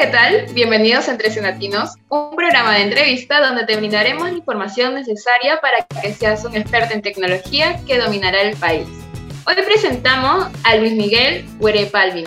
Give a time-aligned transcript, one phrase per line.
[0.00, 0.46] ¿qué tal?
[0.54, 5.86] Bienvenidos a Entre Senatinos, un programa de entrevista donde te brindaremos la información necesaria para
[6.00, 8.88] que seas un experto en tecnología que dominará el país.
[9.46, 12.24] Hoy presentamos a Luis Miguel Huerepalvin.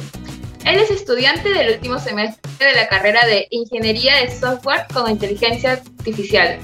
[0.65, 5.71] Él es estudiante del último semestre de la carrera de Ingeniería de Software con Inteligencia
[5.71, 6.59] Artificial.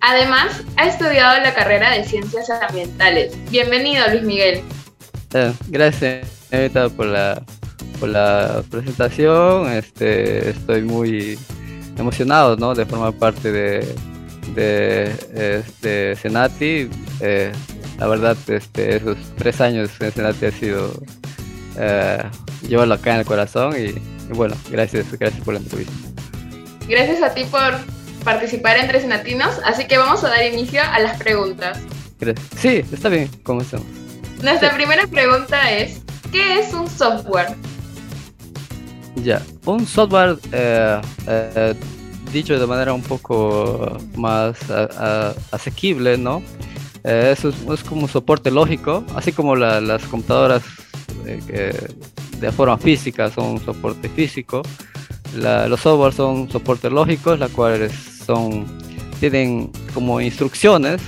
[0.00, 3.36] Además, ha estudiado la carrera de Ciencias Ambientales.
[3.50, 4.62] Bienvenido, Luis Miguel.
[5.34, 6.26] Eh, gracias,
[6.96, 7.42] por la
[7.96, 9.70] por la presentación.
[9.72, 11.38] Este, estoy muy
[11.98, 12.74] emocionado ¿no?
[12.74, 13.94] de formar parte de,
[14.54, 16.88] de este, Senati.
[17.20, 17.52] Eh,
[17.98, 20.92] la verdad, este, esos tres años en Senati ha sido
[21.78, 22.22] eh,
[22.68, 23.92] llevarlo acá en el corazón y,
[24.34, 25.92] bueno, gracias, gracias por la entrevista.
[26.88, 27.74] Gracias a ti por
[28.24, 31.78] participar entre Senatinos, así que vamos a dar inicio a las preguntas.
[32.58, 33.86] Sí, está bien, comencemos.
[34.42, 36.02] Nuestra primera pregunta es,
[36.32, 37.54] ¿qué es un software?
[39.22, 41.74] Ya, un software eh, eh,
[42.32, 44.56] dicho de manera un poco más
[45.50, 46.42] asequible, ¿no?
[47.02, 50.62] Eh, eso es, como un soporte lógico, así como las computadoras
[51.24, 54.62] de forma física son un soporte físico,
[55.34, 57.92] los softwares son soportes lógicos, las cuales
[58.26, 58.66] son
[59.18, 61.00] tienen como instrucciones,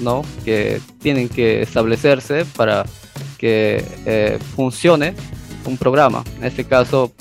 [0.00, 0.22] ¿no?
[0.44, 2.84] Que tienen que establecerse para
[3.38, 5.14] que funcione
[5.64, 6.24] un programa.
[6.38, 7.12] En este caso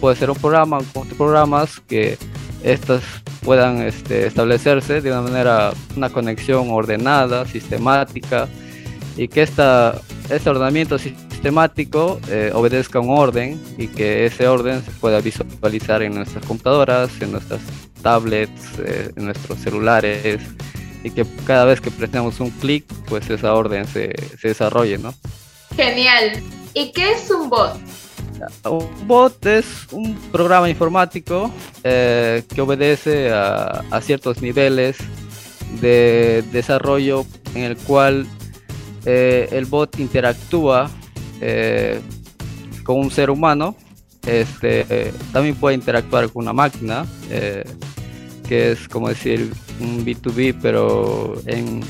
[0.00, 2.18] puede ser un programa con programas que
[2.62, 3.02] estas
[3.44, 8.48] puedan este, establecerse de una manera, una conexión ordenada, sistemática
[9.16, 14.90] y que esta, este ordenamiento sistemático eh, obedezca un orden y que ese orden se
[14.92, 17.60] pueda visualizar en nuestras computadoras, en nuestras
[18.02, 20.40] tablets, eh, en nuestros celulares
[21.04, 25.14] y que cada vez que prestemos un clic, pues esa orden se, se desarrolle, ¿no?
[25.76, 26.42] Genial.
[26.74, 27.76] ¿Y qué es un bot?
[28.64, 31.50] Un bot es un programa informático
[31.84, 34.96] eh, que obedece a, ciertos niveles
[35.80, 37.24] de desarrollo
[37.54, 38.26] en el cual
[39.06, 40.90] eh, el bot interactúa
[41.40, 42.00] eh,
[42.82, 43.76] con un ser humano.
[44.26, 47.04] Este, también puede interactuar con una máquina,
[48.48, 51.82] que es como decir un B2B, pero en,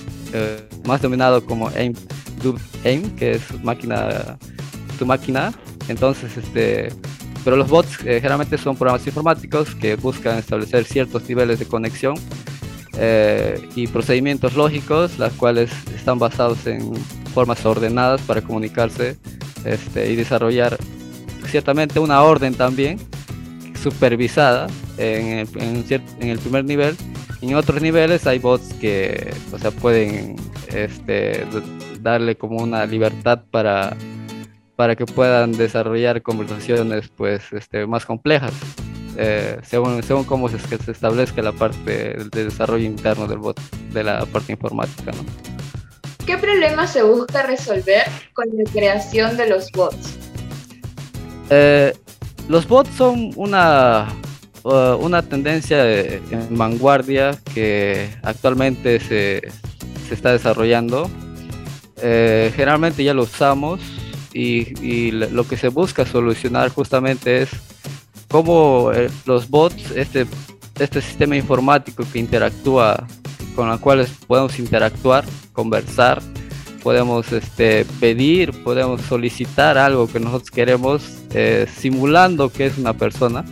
[0.85, 1.95] más denominado como AIM,
[2.85, 4.37] AIM, que es máquina
[5.05, 5.53] máquina.
[5.89, 6.89] Entonces, este,
[7.45, 12.15] pero los bots eh, generalmente son programas informáticos que buscan establecer ciertos niveles de conexión
[12.99, 16.95] eh, y procedimientos lógicos, las cuales están basados en
[17.35, 19.19] formas ordenadas para comunicarse
[19.65, 20.79] este, y desarrollar
[21.47, 22.99] ciertamente una orden también
[23.83, 25.49] supervisada en el,
[26.21, 26.97] en, el primer nivel.
[27.43, 30.37] En otros niveles hay bots que o sea, pueden
[30.69, 31.45] este,
[32.01, 33.95] darle como una libertad para
[34.77, 38.53] para que puedan desarrollar conversaciones pues este, más complejas,
[39.17, 43.61] eh, según, según cómo se, se, establezca la parte de desarrollo interno del bot,
[43.93, 45.13] de la parte informática.
[45.13, 45.25] ¿no?
[46.27, 50.19] ¿Qué problema se busca resolver con la creación de los bots?
[51.51, 51.93] Eh,
[52.49, 54.09] los bots son una,
[54.65, 59.43] uh, una tendencia en vanguardia que actualmente se,
[60.09, 61.09] se está desarrollando.
[62.03, 63.81] Eh, generalmente ya lo usamos
[64.35, 67.51] y, lo que se busca solucionar justamente es
[68.29, 70.27] cómo eh, los bots, este,
[70.79, 73.07] este sistema informático que interactúa,
[73.55, 76.21] con los cuales podemos interactuar, conversar,
[76.83, 81.03] podemos este, pedir, podemos solicitar algo que nosotros queremos,
[81.33, 83.45] eh, simulando que es una persona.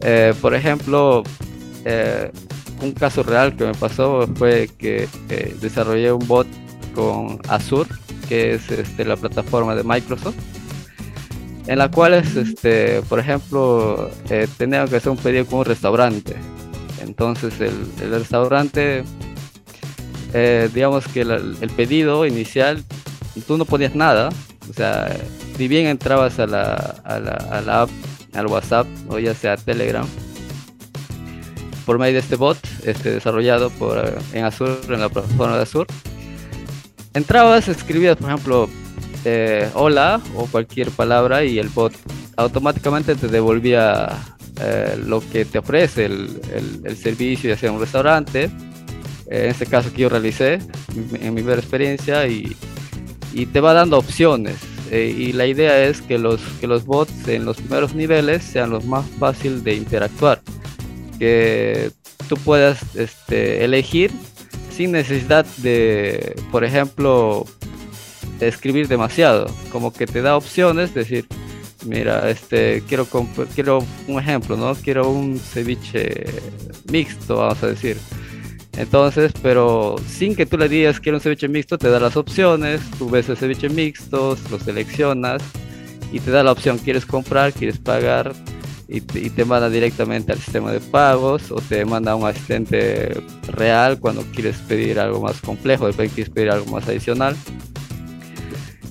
[0.00, 1.24] Eh, por ejemplo,
[2.82, 5.08] un caso real que me pasó fue que
[5.60, 6.46] desarrollé un bot
[6.94, 7.88] con Azure
[8.28, 10.36] que es este, la plataforma de Microsoft,
[11.66, 16.36] en la cual, es, este, por ejemplo, eh, que hacer un pedido con un restaurante.
[17.00, 19.04] Entonces el, restaurante,
[20.34, 22.84] eh, digamos que el pedido inicial,
[23.46, 24.30] tú no ponías nada,
[24.68, 25.14] o sea,
[25.58, 26.74] ni bien entrabas a la,
[27.04, 27.90] a la, a la app,
[28.34, 30.06] al WhatsApp o ya sea Telegram,
[31.84, 35.86] por medio de este bot este, desarrollado por, en Azure, en la plataforma de Azure,
[37.18, 38.70] entrabas, escribías, por ejemplo,
[39.24, 41.92] eh, hola o cualquier palabra y el bot
[42.36, 44.08] automáticamente te devolvía
[44.60, 46.40] eh, lo que te ofrece el,
[46.84, 50.60] el, servicio, ya sea un restaurante, eh, en este caso que yo realicé
[51.20, 52.56] en mi primera experiencia, y,
[53.32, 54.56] y, te va dando opciones.
[54.90, 58.84] y la idea es que los, que los bots en los primeros niveles sean los
[58.84, 60.40] más fáciles de interactuar,
[61.18, 61.90] que
[62.28, 64.12] tú puedas este, elegir
[64.78, 67.44] sin necesidad de, por ejemplo,
[68.38, 71.26] escribir demasiado, como que te da opciones, es decir,
[71.84, 73.04] mira, este, quiero,
[73.56, 74.76] quiero un ejemplo, ¿no?
[74.76, 76.26] Quiero un ceviche
[76.92, 77.96] mixto, vamos a decir.
[78.76, 82.80] Entonces, pero sin que tú le digas quiero un ceviche mixto, te da las opciones,
[83.00, 85.42] tú ves el ceviche mixto, lo seleccionas
[86.12, 88.32] y te da la opción, quieres comprar, quieres pagar
[88.90, 94.00] y te, manda directamente al sistema de pagos o te manda a un asistente real
[94.00, 97.36] cuando quieres pedir algo más complejo, después quieres pedir algo más adicional.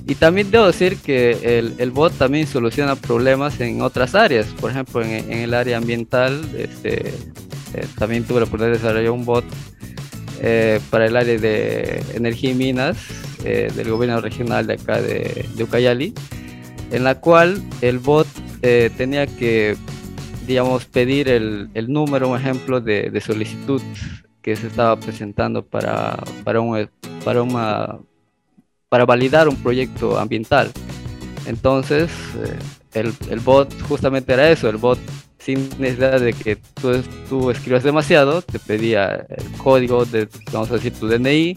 [0.06, 4.70] Y también debo decir que el, el bot también soluciona problemas en otras áreas, por
[4.70, 7.10] ejemplo en, el área ambiental, este,
[7.74, 9.46] eh, también tuve la oportunidad de desarrollar un bot
[10.42, 12.98] eh, para el área de energía y minas
[13.44, 16.14] eh, del gobierno regional de acá de, de Ucayali,
[16.92, 18.28] en la cual el bot
[18.62, 19.76] eh, tenía que,
[20.46, 23.82] digamos, pedir el, el número, un ejemplo de, de, solicitud
[24.42, 26.90] que se estaba presentando para, para, un,
[27.24, 28.00] para, una,
[28.90, 30.72] para validar un proyecto ambiental.
[31.46, 32.10] Entonces,
[32.44, 32.58] eh,
[32.94, 35.00] el, el, bot justamente era eso, el bot
[35.38, 36.92] sin necesidad de que tú,
[37.30, 41.56] tú escribas demasiado, te pedía el código de, vamos a decir, tu DNI,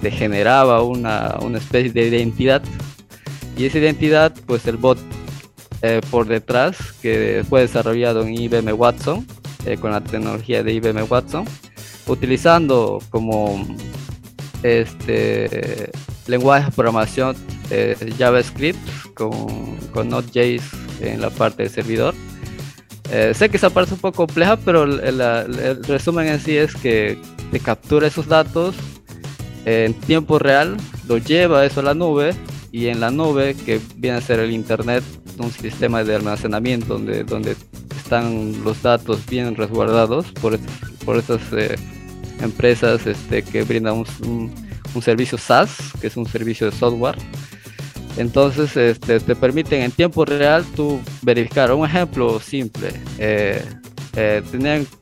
[0.00, 2.62] te generaba una, una especie de identidad
[3.56, 4.98] y esa identidad, pues el bot
[5.82, 9.26] eh, por detrás, que fue desarrollado en IBM Watson,
[9.64, 11.46] eh, con la tecnología de IBM Watson,
[12.06, 13.66] utilizando como
[14.62, 15.90] este
[16.26, 17.34] lenguaje de programación
[17.70, 18.78] eh, JavaScript
[19.14, 20.62] con, con Node.js
[21.00, 22.14] en la parte del servidor.
[23.32, 27.18] sé que esa parte es un poco compleja, pero el, resumen en sí es que
[27.50, 28.76] te captura esos datos
[29.64, 30.76] en tiempo real,
[31.08, 32.34] lo lleva eso a la nube
[32.70, 35.02] y en la nube, que viene a ser el Internet,
[35.40, 37.56] un sistema de almacenamiento donde, donde
[37.96, 40.58] están los datos bien resguardados por,
[41.04, 41.76] por estas eh,
[42.40, 44.50] empresas este, que brindan un,
[45.02, 47.16] servicio SaaS, que es un servicio de software.
[48.16, 51.72] Entonces este, te permiten en tiempo real tú verificar.
[51.72, 52.90] Un ejemplo simple.
[53.18, 53.62] Eh,
[54.16, 54.42] eh,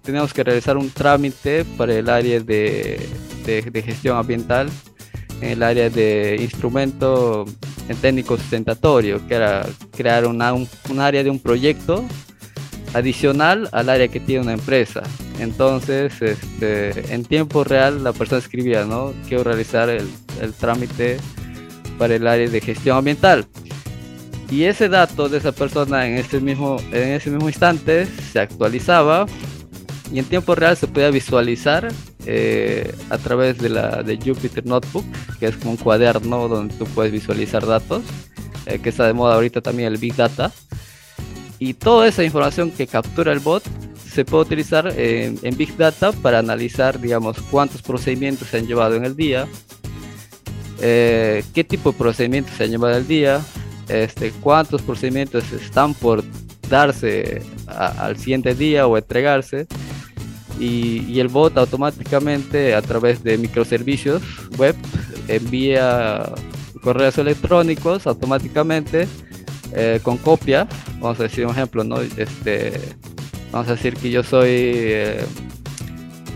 [0.05, 3.09] teníamos que realizar un trámite para el área de,
[3.47, 4.69] de, de gestión ambiental
[5.41, 7.47] en el área de instrumento
[7.97, 10.69] técnico sustentatorio, que era crear una, un,
[10.99, 12.05] área de un proyecto
[12.95, 15.03] adicional al área que tiene una empresa.
[15.39, 19.13] Entonces, este, en tiempo real, la persona escribía, ¿no?
[19.29, 20.09] Quiero realizar el,
[20.41, 21.19] el trámite
[21.99, 23.47] para el área de gestión ambiental.
[24.51, 29.27] Y ese dato de esa persona en ese mismo, en ese mismo instante se actualizaba
[30.13, 31.93] y en tiempo real se podía visualizar
[32.31, 35.07] eh, a través de la de Jupyter Notebook,
[35.41, 38.03] que es como un cuaderno donde tú puedes visualizar datos,
[38.67, 40.53] eh, que está de moda ahorita también el Big Data.
[41.59, 43.63] Y toda esa información que captura el bot
[44.13, 49.07] se puede utilizar en, Big Data para analizar, digamos, cuántos procedimientos se han llevado en
[49.07, 49.49] el día,
[50.83, 53.41] eh, qué tipo de procedimientos se han llevado el día,
[53.89, 56.23] este, cuántos procedimientos están por
[56.69, 59.67] darse al siguiente día o entregarse
[60.59, 64.23] y, el bot automáticamente a través de microservicios
[64.57, 64.77] web
[65.29, 66.33] envía
[66.83, 69.09] correos electrónicos automáticamente
[69.75, 70.69] eh, con copia.
[71.01, 72.01] Vamos a decir un ejemplo, ¿no?
[72.01, 72.81] Este,
[73.53, 75.25] vamos a decir que yo soy eh,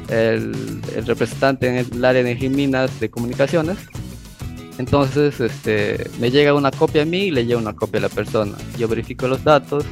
[0.09, 3.79] el, representante en el área de minas de comunicaciones.
[4.79, 8.09] Entonces, este, me llega una copia a mí y le llega una copia a la
[8.09, 8.57] persona.
[8.79, 9.85] Yo verifico los datos,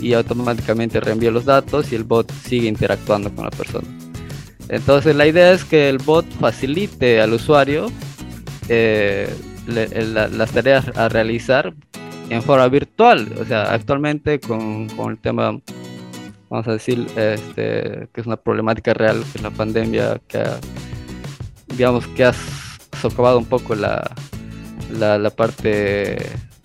[0.00, 3.86] y automáticamente reenvía los datos y el bot sigue interactuando con la persona.
[4.68, 7.90] Entonces la idea es que el bot facilite al usuario
[8.68, 9.28] eh,
[9.66, 11.74] las tareas a realizar
[12.28, 13.28] en forma virtual.
[13.40, 15.58] O sea, actualmente con, con el tema,
[16.48, 20.58] vamos a decir, este, que es una problemática real, que es la pandemia que ha,
[21.76, 22.34] digamos, que ha
[23.00, 24.08] socavado un poco la,
[24.98, 26.16] la, la parte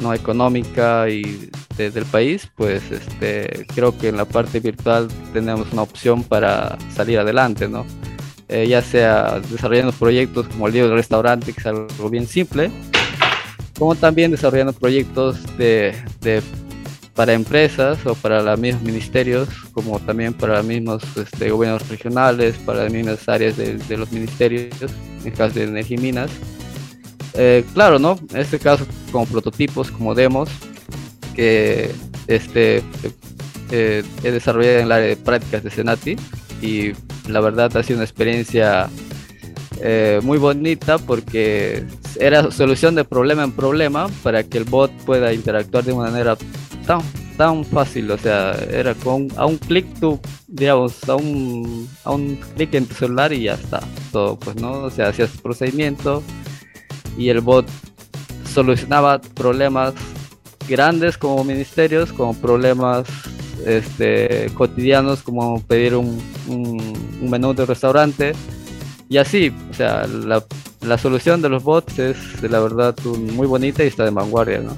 [0.02, 5.82] no económica y del país, pues este, creo que en la parte virtual tenemos una
[5.82, 7.86] opción para salir adelante, ¿no?
[8.48, 12.70] Eh, ya sea desarrollando proyectos como el día del restaurante, que es algo bien simple,
[13.78, 16.42] como también desarrollando proyectos de, de
[17.16, 22.56] para empresas o para los mismos ministerios, como también para los mismos este, gobiernos regionales,
[22.58, 24.82] para las mismas áreas de, de los ministerios,
[25.22, 26.30] en el caso de energía y minas.
[27.38, 28.18] Eh, claro, ¿no?
[28.32, 30.50] En este caso, como prototipos, como demos,
[31.36, 31.92] que
[32.28, 32.82] este,
[33.72, 36.16] eh, he desarrollado en el área de prácticas de Senati
[36.62, 36.94] y
[37.28, 38.90] la verdad ha sido una experiencia
[39.82, 41.84] eh, muy bonita porque
[42.20, 46.38] era solución de problema en problema para que el bot pueda interactuar de una manera
[46.88, 47.02] tan,
[47.38, 52.38] tan fácil, o sea, era con a un clic tú, digamos, a un, a un
[52.56, 54.84] clic en tu celular y ya está, todo, pues, ¿no?
[54.84, 56.24] O sea, hacías procedimiento
[57.18, 57.68] y el bot
[58.54, 59.94] solucionaba problemas
[60.68, 63.08] grandes como ministerios, como problemas
[63.66, 68.34] este, cotidianos como pedir un, un, menú de restaurante
[69.10, 70.44] y así, o sea, la,
[70.98, 74.78] solución de los bots es la verdad muy bonita y está de vanguardia, ¿no?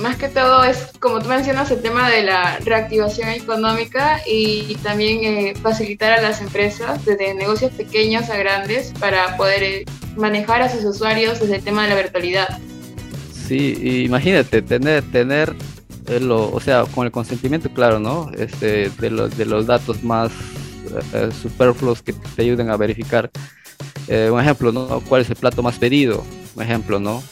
[0.00, 5.24] Más que todo es, como tú mencionas, el tema de la reactivación económica y también
[5.24, 9.84] eh, facilitar a las empresas, desde negocios pequeños a grandes, para poder eh,
[10.16, 12.58] manejar a sus usuarios desde el tema de la virtualidad.
[13.46, 15.54] Sí, imagínate, tener, tener
[16.30, 18.30] o sea, con el consentimiento, claro, ¿no?
[18.36, 20.32] Este, de, los, de los datos más
[21.12, 23.30] eh, superfluos que te ayuden a verificar.
[24.08, 25.02] Eh, un ejemplo, ¿no?
[25.08, 26.24] ¿Cuál es el plato más pedido?
[26.54, 27.22] Un ejemplo, ¿no?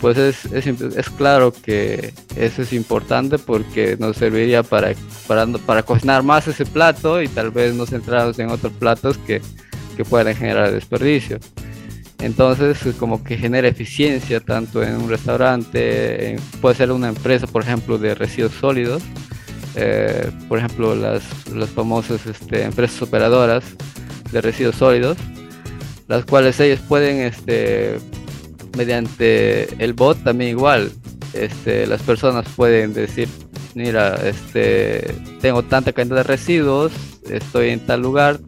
[0.00, 4.92] pues es, es, es, claro que eso es importante porque nos serviría para,
[5.26, 9.40] para, para cocinar más ese plato y tal vez nos centrarnos en otros platos que,
[9.96, 11.38] que puedan generar desperdicio.
[12.20, 17.98] Entonces, como que genera eficiencia tanto en un restaurante, puede ser una empresa, por ejemplo,
[17.98, 19.02] de residuos sólidos,
[19.74, 21.22] eh, por ejemplo, las,
[21.54, 23.64] las famosas este, empresas operadoras
[24.32, 25.18] de residuos sólidos,
[26.08, 27.98] las cuales ellos pueden, este,
[28.76, 30.90] mediante el bot también igual,
[31.34, 33.28] este, las personas pueden decir,
[33.74, 36.92] mira, este, tengo tanta cantidad de residuos,
[37.28, 38.40] estoy en tal lugar,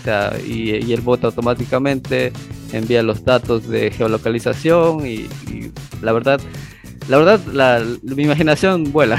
[0.00, 2.32] sea, y, y el bot automáticamente
[2.72, 5.28] envía los datos de geolocalización y,
[6.02, 6.40] la verdad,
[7.08, 9.18] la verdad, la, mi imaginación vuela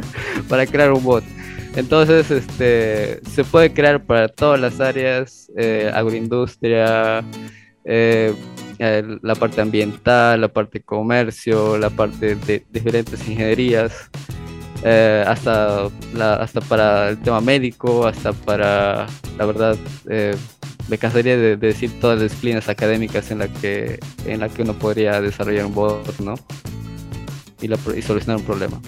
[0.48, 1.24] para crear un bot.
[1.76, 7.24] Entonces, este, se puede crear para todas las áreas, eh, agroindustria,
[7.84, 8.32] eh,
[8.78, 14.10] la parte ambiental, la parte comercio, la parte de diferentes ingenierías,
[14.84, 15.86] eh, hasta,
[16.20, 19.76] hasta para el tema médico, hasta para, la verdad,
[20.88, 24.74] me cansaría de, decir todas las disciplinas académicas en la que en la que uno
[24.74, 26.34] podría desarrollar un bot, ¿no?
[27.60, 28.80] Y, y solucionar un problema.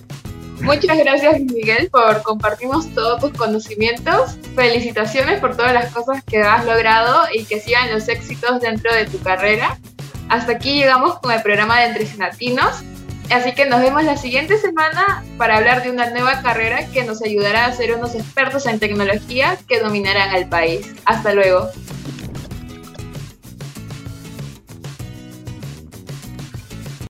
[0.61, 4.39] Muchas gracias Miguel por compartirnos todos tus conocimientos.
[4.55, 9.05] Felicitaciones por todas las cosas que has logrado y que sigan los éxitos dentro de
[9.07, 9.79] tu carrera.
[10.29, 12.83] Hasta aquí llegamos con el programa de Entre Latinos.
[13.31, 17.23] Así que nos vemos la siguiente semana para hablar de una nueva carrera que nos
[17.23, 20.95] ayudará a ser unos expertos en tecnología que dominarán al país.
[21.05, 21.69] Hasta luego.